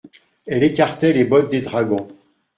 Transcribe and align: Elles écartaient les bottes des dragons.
Elles 0.47 0.63
écartaient 0.63 1.13
les 1.13 1.25
bottes 1.25 1.51
des 1.51 1.61
dragons. 1.61 2.07